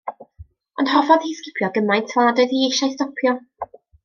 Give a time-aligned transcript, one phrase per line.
[0.83, 3.37] Ond hoffodd hi sgipio gymaint fel nad oedd hi eisiau stopio.